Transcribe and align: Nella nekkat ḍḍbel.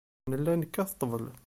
Nella 0.29 0.53
nekkat 0.55 0.97
ḍḍbel. 1.09 1.25